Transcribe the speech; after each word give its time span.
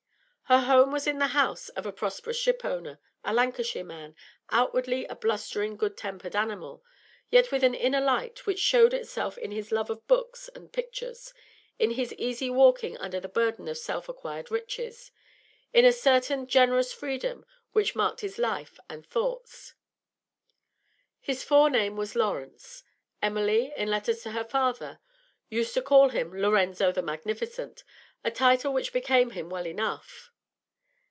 Her 0.51 0.65
home 0.65 0.91
was 0.91 1.07
in 1.07 1.17
the 1.17 1.27
house 1.29 1.69
of 1.69 1.85
a 1.85 1.93
prosperous 1.93 2.37
ship 2.37 2.65
owner, 2.65 2.99
a 3.23 3.33
Lancashire 3.33 3.85
man, 3.85 4.17
outwardly 4.49 5.05
a 5.05 5.15
blustering 5.15 5.77
good 5.77 5.95
tempered 5.95 6.35
animal, 6.35 6.83
yet 7.29 7.53
with 7.53 7.63
an 7.63 7.73
inner 7.73 8.01
light 8.01 8.45
which 8.45 8.59
showed 8.59 8.93
itself 8.93 9.37
in 9.37 9.51
his 9.51 9.71
love 9.71 9.89
of 9.89 10.05
books 10.09 10.49
and 10.49 10.73
pictures, 10.73 11.33
in 11.79 11.91
his 11.91 12.13
easy 12.15 12.49
walking 12.49 12.97
under 12.97 13.17
the 13.17 13.29
burden 13.29 13.69
of 13.69 13.77
self 13.77 14.09
acquired 14.09 14.51
riches, 14.51 15.11
in 15.71 15.85
a 15.85 15.93
certain 15.93 16.45
generous 16.45 16.91
freedom 16.91 17.45
which 17.71 17.95
marked 17.95 18.19
his 18.19 18.37
life 18.37 18.77
and 18.89 19.05
thoughts. 19.07 19.73
His 21.21 21.45
forename 21.45 21.95
was 21.95 22.13
Laurence: 22.13 22.83
Emily, 23.21 23.71
in 23.77 23.89
letters 23.89 24.21
to 24.23 24.31
her 24.31 24.43
father, 24.43 24.99
used 25.47 25.73
to 25.75 25.81
call 25.81 26.09
him 26.09 26.33
Lorenzo 26.33 26.91
the 26.91 27.01
Magnificent, 27.01 27.85
a 28.21 28.31
title 28.31 28.73
which 28.73 28.91
became 28.91 29.29
him 29.29 29.49
well 29.49 29.65
enough. 29.65 30.27